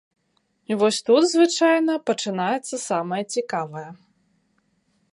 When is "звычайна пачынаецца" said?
1.33-2.75